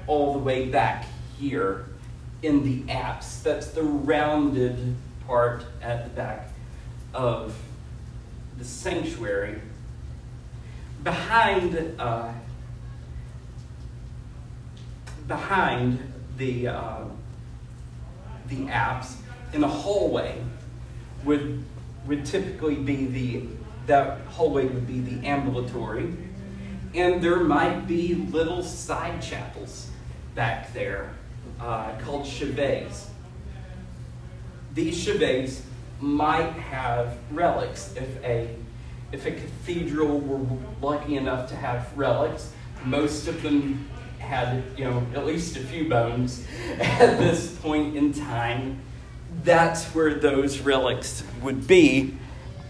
[0.06, 1.06] all the way back
[1.38, 1.86] here
[2.42, 3.40] in the apse.
[3.42, 4.94] That's the rounded
[5.26, 6.48] part at the back
[7.14, 7.56] of
[8.58, 9.60] the sanctuary.
[11.02, 12.32] Behind uh,
[15.26, 17.04] behind the uh,
[18.48, 19.16] the apse
[19.52, 20.40] in the hallway
[21.24, 21.64] would
[22.06, 23.42] would typically be the
[23.86, 26.14] that hallway would be the ambulatory,
[26.94, 29.90] and there might be little side chapels
[30.34, 31.14] back there
[31.60, 33.06] uh, called chevets.
[34.74, 35.60] These chevets
[36.00, 38.56] might have relics if a
[39.12, 42.50] if a cathedral were lucky enough to have relics.
[42.84, 46.46] Most of them had, you know, at least a few bones
[46.80, 48.80] at this point in time.
[49.44, 52.16] That's where those relics would be.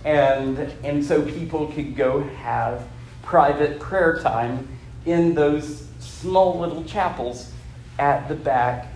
[0.05, 2.87] And, and so people could go have
[3.23, 4.69] private prayer time
[5.07, 7.53] in those small little chapels
[7.99, 8.89] at the back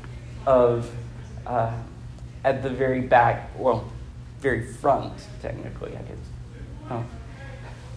[0.46, 0.90] of,
[1.46, 1.72] uh,
[2.44, 3.90] at the very back, well,
[4.40, 6.18] very front, technically, I guess.
[6.90, 7.04] Oh.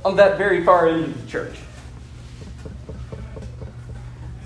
[0.05, 1.57] On that very far end of the church.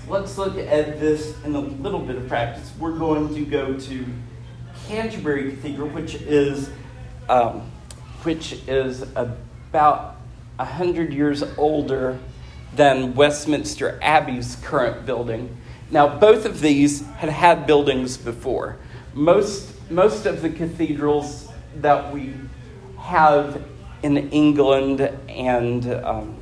[0.04, 2.70] So let's look at this in a little bit of practice.
[2.78, 4.06] We're going to go to
[4.86, 6.70] Canterbury Cathedral, which is,
[7.28, 7.70] um,
[8.24, 10.16] which is about
[10.56, 12.18] 100 years older
[12.74, 15.56] than Westminster Abbey's current building.
[15.90, 18.76] Now, both of these had had buildings before.
[19.12, 22.34] Most, most of the cathedrals that we
[22.98, 23.62] have
[24.02, 26.36] in England and, um,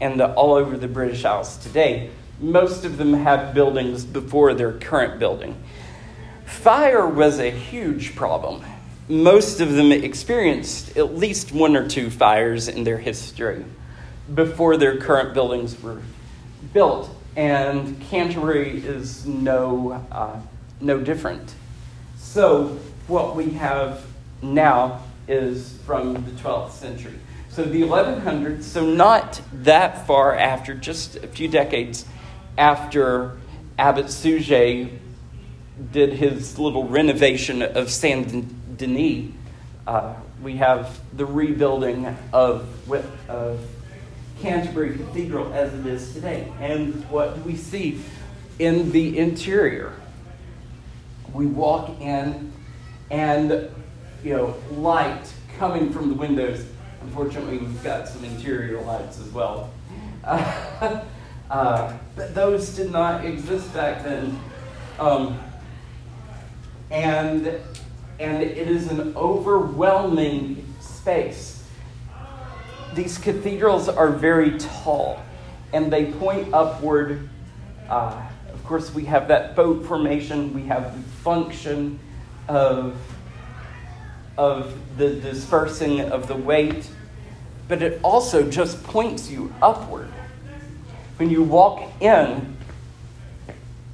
[0.00, 5.18] and all over the British Isles today, most of them have buildings before their current
[5.18, 5.56] building.
[6.44, 8.62] Fire was a huge problem.
[9.08, 13.64] Most of them experienced at least one or two fires in their history
[14.34, 16.02] before their current buildings were
[16.74, 17.08] built.
[17.34, 20.38] And Canterbury is no, uh,
[20.80, 21.54] no different.
[22.18, 24.04] So, what we have
[24.42, 27.14] now is from the 12th century.
[27.48, 32.04] So, the 1100s, so not that far after, just a few decades
[32.58, 33.38] after
[33.78, 34.90] Abbot Suger
[35.92, 39.32] did his little renovation of Saint Denis,
[39.86, 42.68] uh, we have the rebuilding of,
[43.28, 43.60] of
[44.40, 46.50] Canterbury Cathedral as it is today.
[46.60, 48.00] And what do we see
[48.58, 49.92] in the interior?
[51.32, 52.52] We walk in,
[53.10, 53.70] and
[54.22, 56.64] you know, light coming from the windows.
[57.02, 59.70] Unfortunately, we've got some interior lights as well.
[60.24, 61.04] Uh,
[61.50, 64.38] uh, but those did not exist back then.
[64.98, 65.38] Um,
[66.90, 67.58] and,
[68.18, 71.62] and it is an overwhelming space.
[72.94, 75.22] These cathedrals are very tall
[75.72, 77.28] and they point upward.
[77.88, 78.20] Uh,
[78.52, 81.98] of course, we have that boat formation, we have the function
[82.48, 82.96] of,
[84.36, 86.90] of the dispersing of the weight,
[87.68, 90.08] but it also just points you upward.
[91.18, 92.56] When you walk in,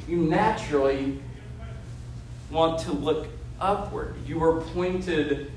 [0.09, 1.21] you naturally
[2.51, 3.27] want to look
[3.65, 4.15] upward.
[4.27, 5.51] You are pointed,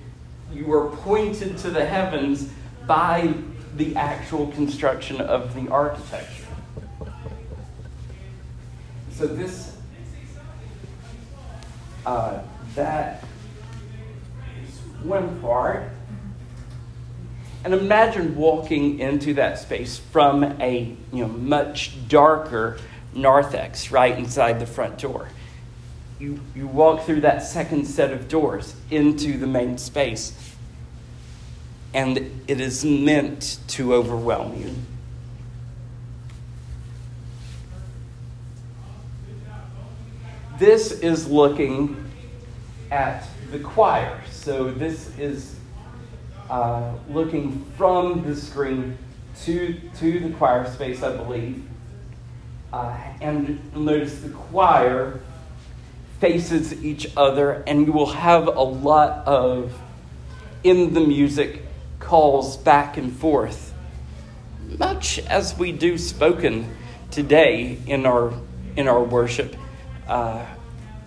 [0.53, 2.49] you are pointed to the heavens
[2.87, 3.33] by
[3.75, 6.45] the actual construction of the architecture.
[9.11, 9.75] So this,
[12.05, 12.39] uh,
[12.75, 13.25] that
[14.63, 15.83] is one part.
[17.65, 22.77] And imagine walking into that space from a you know, much darker
[23.13, 25.27] narthex right inside the front door.
[26.19, 30.55] You, you walk through that second set of doors into the main space,
[31.93, 34.73] and it is meant to overwhelm you.
[40.57, 42.03] This is looking
[42.89, 44.19] at the choir.
[44.31, 45.55] So, this is
[46.49, 48.97] uh, looking from the screen
[49.43, 51.63] to, to the choir space, I believe.
[52.73, 55.21] Uh, and notice the choir
[56.19, 59.79] faces each other, and you will have a lot of,
[60.63, 61.63] in the music,
[61.99, 63.73] calls back and forth,
[64.77, 66.75] much as we do spoken
[67.11, 68.33] today in our,
[68.75, 69.55] in our worship.
[70.07, 70.45] Uh,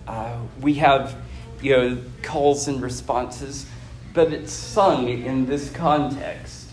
[0.07, 1.15] uh, we have
[1.61, 3.65] you know, calls and responses,
[4.13, 6.69] but it's sung in this context.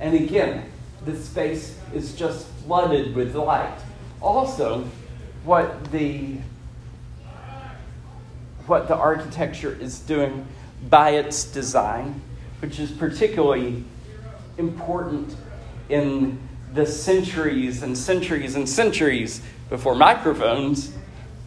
[0.00, 0.70] And again,
[1.04, 3.78] the space is just flooded with light.
[4.20, 4.84] Also,
[5.44, 6.38] what the
[8.66, 10.46] what the architecture is doing
[10.88, 12.20] by its design,
[12.60, 13.84] which is particularly
[14.58, 15.36] important
[15.88, 16.38] in
[16.72, 20.92] the centuries and centuries and centuries before microphones,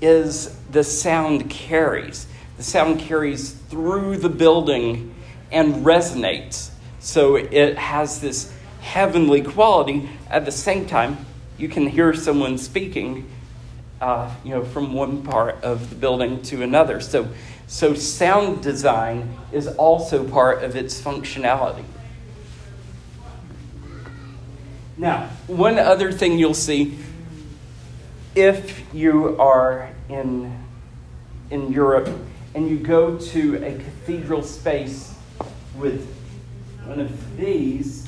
[0.02, 2.28] is the sound carries.
[2.58, 5.14] The sound carries through the building
[5.52, 6.72] and resonates.
[7.00, 10.10] So it has this heavenly quality.
[10.30, 11.26] At the same time,
[11.58, 13.30] you can hear someone speaking
[14.02, 17.00] uh, you know, from one part of the building to another.
[17.00, 17.28] So,
[17.68, 21.84] so sound design is also part of its functionality.
[24.98, 26.98] Now, one other thing you'll see
[28.36, 30.58] if you are in,
[31.52, 32.10] in Europe
[32.56, 35.14] and you go to a cathedral space
[35.76, 36.12] with
[36.86, 38.07] one of these,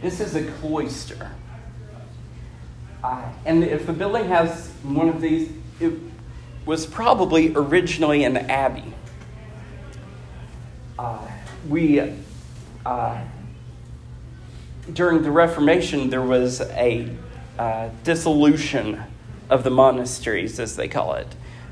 [0.00, 1.32] This is a cloister.
[3.02, 5.92] Uh, and if the building has one of these, it
[6.64, 8.94] was probably originally an abbey.
[10.98, 11.26] Uh,
[11.68, 12.14] we,
[12.86, 13.24] uh,
[14.92, 17.08] during the Reformation, there was a
[17.58, 19.02] uh, dissolution
[19.50, 21.26] of the monasteries, as they call it.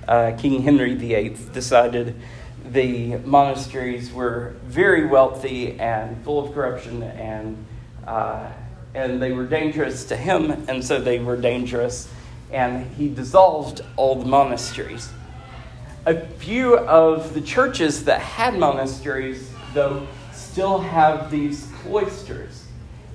[0.08, 2.20] Uh, King Henry VIII decided
[2.72, 7.64] the monasteries were very wealthy and full of corruption and
[8.06, 8.50] uh,
[8.94, 12.08] and they were dangerous to him, and so they were dangerous,
[12.50, 15.10] and he dissolved all the monasteries.
[16.06, 22.64] A few of the churches that had monasteries, though, still have these cloisters.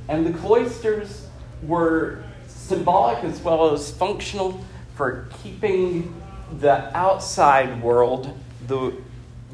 [0.07, 1.27] And the cloisters
[1.63, 4.63] were symbolic as well as functional
[4.95, 6.13] for keeping
[6.59, 8.37] the outside world,
[8.67, 8.93] the,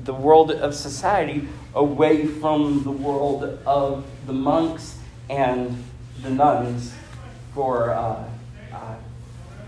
[0.03, 4.96] the world of society, away from the world of the monks
[5.29, 5.83] and
[6.21, 6.93] the nuns
[7.53, 8.23] for, uh,
[8.73, 8.95] uh,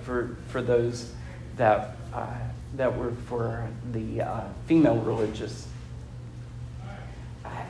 [0.03, 1.13] for, for those
[1.57, 2.27] that, uh,
[2.75, 5.67] that were for the uh, female religious.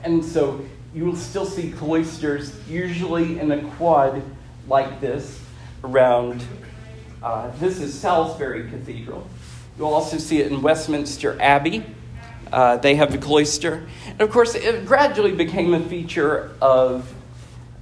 [0.04, 0.64] And so
[0.94, 4.22] you will still see cloisters, usually in a quad
[4.68, 5.40] like this,
[5.84, 6.44] around.
[7.22, 9.28] Uh, this is Salisbury Cathedral.
[9.78, 11.86] You'll also see it in Westminster Abbey.
[12.52, 13.88] Uh, they have the cloister.
[14.06, 17.14] And of course, it gradually became a feature of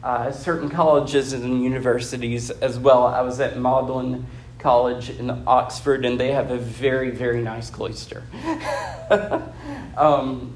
[0.08, 3.06] uh, certain colleges and universities as well.
[3.06, 4.26] I was at Magdalen
[4.58, 8.24] College in Oxford, and they have a very, very nice cloister.
[9.98, 10.56] um,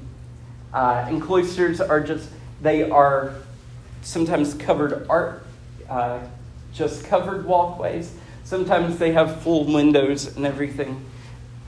[0.72, 2.30] uh, and cloisters are just,
[2.62, 3.34] they are
[4.00, 5.44] sometimes covered art,
[5.86, 6.20] uh,
[6.72, 8.16] just covered walkways.
[8.44, 11.04] Sometimes they have full windows and everything.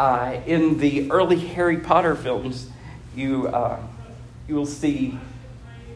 [0.01, 2.71] Uh, in the early Harry Potter films,
[3.15, 3.79] you, uh,
[4.49, 5.19] you will see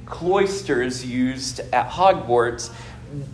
[0.08, 2.72] cloisters used at Hogwarts.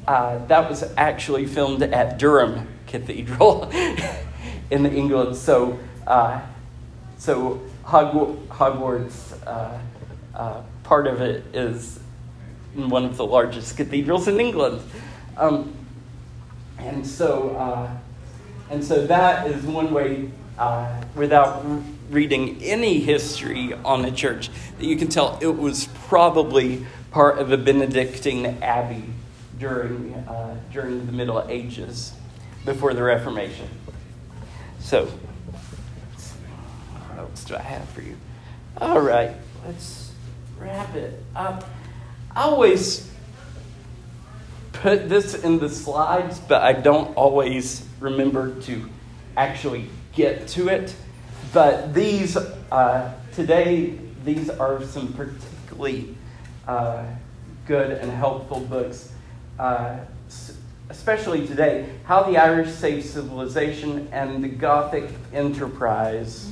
[0.07, 3.71] Uh, that was actually filmed at Durham Cathedral
[4.71, 5.37] in England.
[5.37, 6.41] So, uh,
[7.19, 9.79] so Hogwarts, uh,
[10.35, 12.01] uh, part of it is
[12.75, 14.81] one of the largest cathedrals in England.
[15.37, 15.73] Um,
[16.79, 17.91] and so, uh,
[18.71, 21.65] and so that is one way, uh, without
[22.15, 24.49] reading any history on the church
[24.79, 29.05] that you can tell it was probably part of a Benedictine abbey
[29.59, 32.13] during, uh, during the Middle Ages
[32.65, 33.69] before the Reformation.
[34.79, 35.07] So,
[37.09, 38.17] what else do I have for you?
[38.81, 39.33] All right,
[39.67, 40.13] let's
[40.59, 41.69] wrap it up.
[42.35, 43.11] I always
[44.73, 48.89] put this in the slides, but I don't always remember to
[49.37, 50.95] actually get to it.
[51.55, 56.17] But these, uh, today, these are some particularly
[56.67, 57.05] uh,
[57.65, 59.13] good and helpful books,
[59.61, 59.99] uh,
[60.91, 61.89] especially today.
[62.07, 66.51] How the Irish Saved Civilization and the Gothic Enterprise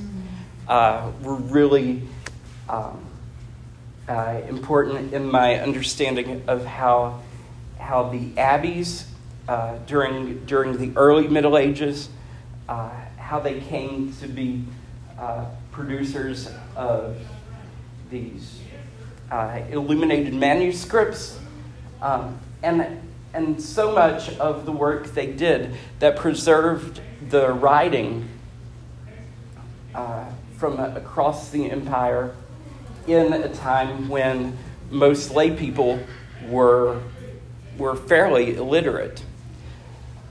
[0.68, 2.02] uh, were really
[2.68, 3.04] um,
[4.08, 7.20] uh, important in my understanding of how,
[7.80, 9.06] how the abbeys
[9.48, 12.08] uh, during, during the early Middle Ages,
[12.68, 14.62] how they came to be
[15.22, 17.16] uh, producers of
[18.10, 18.60] these
[19.30, 21.38] uh, illuminated manuscripts.
[22.00, 23.00] Um, and,
[23.32, 28.28] and so much of the work they did that preserved the writing
[29.94, 30.24] uh,
[30.56, 32.34] from across the empire
[33.06, 34.58] in a time when
[34.90, 36.00] most lay people
[36.48, 37.00] were,
[37.78, 39.22] were fairly illiterate.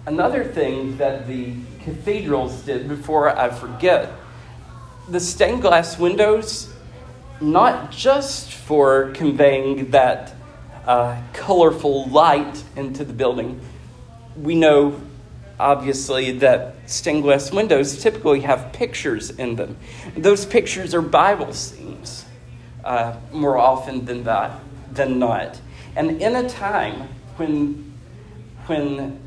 [0.05, 4.11] Another thing that the cathedrals did, before I forget,
[5.09, 6.71] the stained glass windows,
[7.39, 10.33] not just for conveying that
[10.85, 13.59] uh, colorful light into the building.
[14.35, 14.99] We know,
[15.59, 19.77] obviously, that stained glass windows typically have pictures in them.
[20.15, 22.25] Those pictures are Bible scenes
[22.83, 24.59] uh, more often than, that,
[24.91, 25.59] than not.
[25.95, 27.93] And in a time when,
[28.67, 29.19] when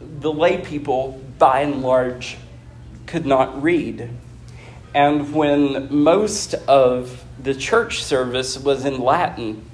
[0.00, 2.36] the lay people, by and large,
[3.06, 4.10] could not read,
[4.94, 9.64] And when most of the church service was in Latin,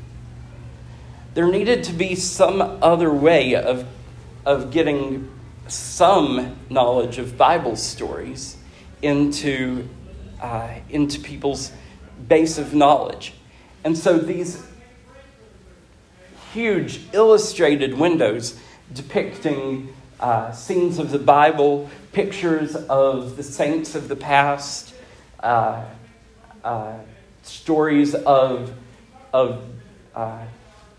[1.34, 3.86] there needed to be some other way of,
[4.44, 5.30] of getting
[5.68, 8.56] some knowledge of Bible stories
[9.02, 9.88] into,
[10.40, 11.72] uh, into people's
[12.28, 13.34] base of knowledge.
[13.84, 14.66] And so these
[16.52, 18.58] huge illustrated windows
[18.92, 24.94] depicting uh, scenes of the Bible, pictures of the saints of the past,
[25.46, 25.84] uh,
[26.64, 26.98] uh,
[27.42, 28.74] stories of,
[29.32, 29.64] of
[30.14, 30.42] uh,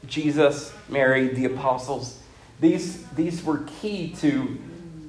[0.06, 2.20] Jesus, Mary, the apostles.
[2.62, 4.58] These, these were key to,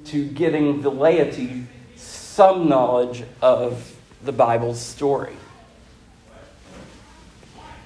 [0.05, 1.63] to getting the laity
[1.95, 5.35] some knowledge of the Bible's story.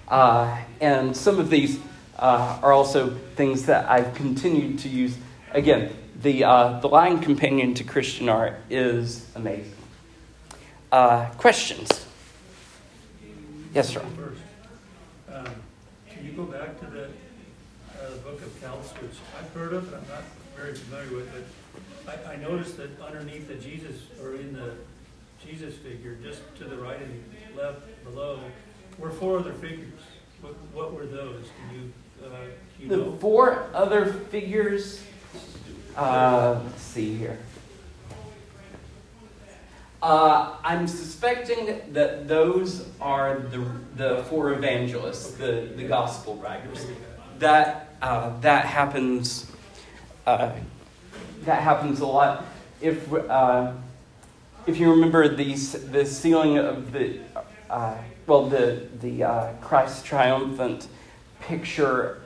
[0.08, 1.80] Uh, and some of these
[2.18, 5.16] uh, are also things that I've continued to use.
[5.52, 9.73] Again, the, uh, the Lion Companion to Christian Art is amazing.
[10.94, 12.06] Uh, questions?
[13.74, 14.00] Yes, sir.
[14.16, 14.42] First,
[15.34, 15.56] um,
[16.08, 19.90] can you go back to the, uh, the Book of Kells, which I've heard of,
[19.90, 20.24] but I'm not
[20.56, 21.46] very familiar with it.
[22.08, 24.76] I, I noticed that underneath the Jesus, or in the
[25.44, 27.24] Jesus figure, just to the right and
[27.58, 28.40] left below,
[29.00, 30.00] were four other figures.
[30.42, 31.46] What, what were those?
[31.72, 32.30] Can you, uh,
[32.80, 33.12] you The know?
[33.14, 35.02] four other figures,
[35.98, 37.40] uh, let's see here.
[40.04, 46.86] Uh, I'm suspecting that those are the, the four evangelists, the, the gospel writers.
[47.40, 49.50] That, uh, that happens.
[50.28, 50.52] Uh,
[51.46, 52.44] that happens a lot.
[52.82, 53.72] If uh,
[54.68, 57.20] if you remember the the ceiling of the
[57.70, 57.96] uh,
[58.28, 60.88] well the the uh, Christ triumphant
[61.42, 62.22] picture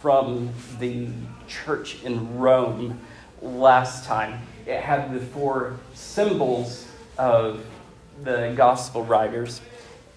[0.00, 1.08] from the
[1.46, 3.00] church in Rome
[3.42, 6.87] last time, it had the four symbols
[7.18, 7.64] of
[8.22, 9.60] the gospel writers,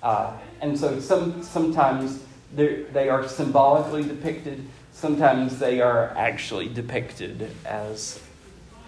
[0.02, 2.24] uh, and so some sometimes
[2.54, 4.66] they are symbolically depicted.
[4.94, 8.22] Sometimes they are actually depicted as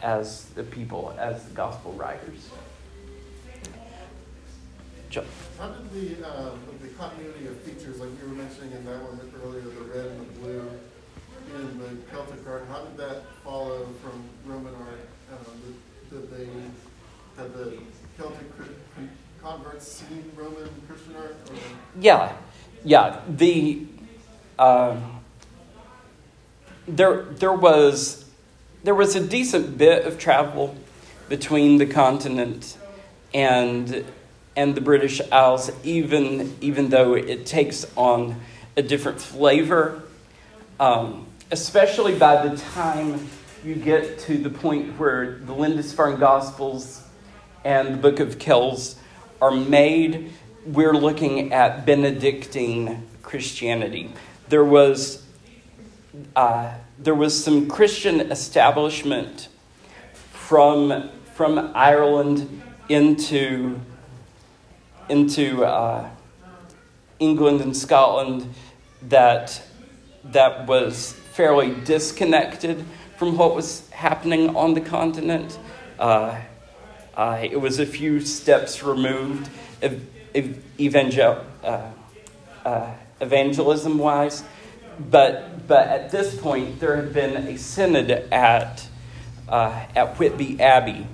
[0.01, 2.49] as the people, as the gospel writers.
[5.09, 5.25] John.
[5.59, 6.49] How did the, uh,
[6.81, 10.19] the continuity of features, like you were mentioning in that one earlier, the red and
[10.21, 10.69] the blue
[11.55, 15.07] in the Celtic art, how did that follow from Roman art?
[15.31, 15.77] Um,
[16.09, 16.49] did, did, they,
[17.37, 17.77] had the
[18.23, 18.47] Celtic
[19.41, 21.35] converts seen Roman Christian art?
[21.49, 21.55] Or?
[21.99, 22.33] Yeah,
[22.85, 23.19] yeah.
[23.27, 23.85] The
[24.57, 24.97] uh,
[26.87, 28.25] there there was
[28.83, 30.75] there was a decent bit of travel
[31.27, 32.77] between the continent
[33.33, 34.05] and
[34.55, 38.39] and the British Isles, even even though it takes on
[38.77, 40.01] a different flavor,
[40.79, 43.27] um, especially by the time
[43.65, 47.02] you get to the point where the Lindisfarne Gospels
[47.63, 48.95] and the Book of Kells
[49.41, 50.31] are made.
[50.65, 54.11] We're looking at Benedictine Christianity.
[54.49, 55.23] There was
[56.35, 59.47] uh, there was some Christian establishment
[60.31, 63.79] from, from Ireland into,
[65.09, 66.07] into uh,
[67.19, 68.53] England and Scotland
[69.09, 69.61] that,
[70.25, 72.85] that was fairly disconnected
[73.17, 75.57] from what was happening on the continent.
[75.97, 76.39] Uh,
[77.15, 79.49] uh, it was a few steps removed,
[80.79, 81.91] evangel- uh,
[82.65, 82.91] uh,
[83.21, 84.43] evangelism wise.
[84.99, 88.87] But, but at this point, there had been a synod at,
[89.49, 91.07] uh, at Whitby Abbey,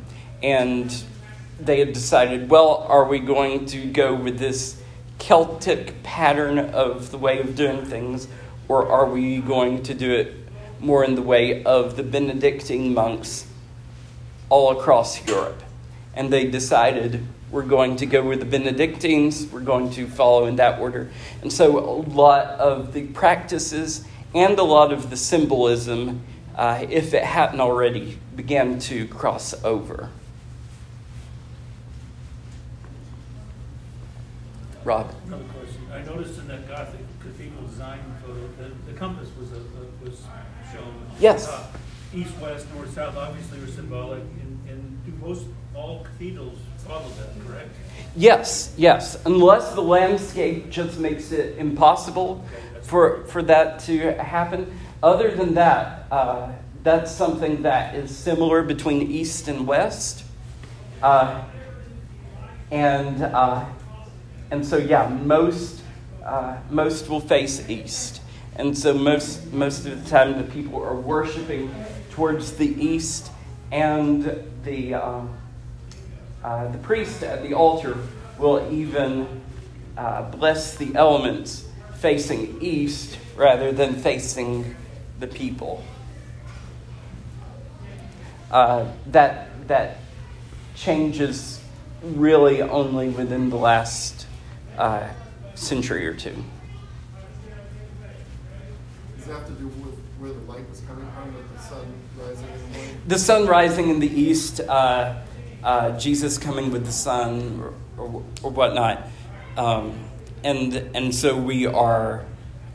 [0.43, 1.03] and
[1.59, 4.81] they had decided, well, are we going to go with this
[5.17, 8.27] Celtic pattern of the way of doing things,
[8.67, 10.33] or are we going to do it
[10.79, 13.45] more in the way of the Benedictine monks
[14.49, 15.61] all across Europe?
[16.15, 19.47] And they decided we're going to go with the Benedictines.
[19.47, 21.09] We're going to follow in that order.
[21.41, 24.05] And so, a lot of the practices
[24.35, 26.21] and a lot of the symbolism,
[26.55, 30.09] uh, if it hadn't already, began to cross over.
[34.83, 35.13] Rob.
[35.27, 35.81] Another question.
[35.91, 39.61] I noticed in that Gothic cathedral design photo, the, the compass was, a,
[40.03, 40.21] was
[40.71, 40.93] shown.
[41.19, 41.47] Yes.
[42.19, 44.19] East, west, north, south, obviously, were symbolic.
[44.19, 47.69] And, and do most all cathedrals follow that, correct?
[48.15, 49.21] Yes, yes.
[49.25, 52.43] Unless the landscape just makes it impossible
[52.81, 54.77] for, for that to happen.
[55.01, 56.51] Other than that, uh,
[56.83, 60.25] that's something that is similar between east and west.
[61.01, 61.43] Uh,
[62.71, 63.65] and, uh,
[64.51, 65.81] and so, yeah, most,
[66.25, 68.21] uh, most will face east.
[68.57, 71.73] And so, most, most of the time, the people are worshiping
[72.11, 73.31] towards the east,
[73.71, 75.37] and the, um,
[76.43, 77.97] uh, the priest at the altar
[78.37, 79.41] will even
[79.97, 84.75] uh, bless the elements facing east rather than facing
[85.19, 85.83] the people.
[88.51, 89.97] Uh, that, that
[90.75, 91.61] changes
[92.01, 94.25] really only within the last
[94.77, 95.07] uh,
[95.55, 96.33] century or two.
[99.17, 99.88] Does that have to do with
[100.19, 103.01] where the light was coming from, with the sun rising in the morning?
[103.07, 105.15] The sun rising in the east, uh,
[105.63, 107.61] uh, Jesus coming with the sun,
[107.97, 109.07] or, or, or whatnot.
[109.55, 109.97] Um,
[110.43, 112.25] and, and so we are,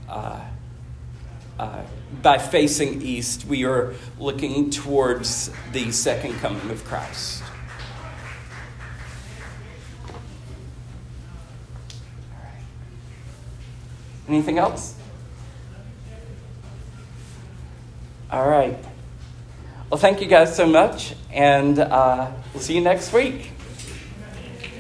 [0.09, 0.41] uh,
[1.59, 1.83] uh,
[2.23, 7.43] by facing east, we are looking towards the second coming of Christ.
[14.27, 14.95] Anything else?
[18.35, 18.77] All right.
[19.89, 23.54] Well, thank you guys so much, and uh, we'll see you next week.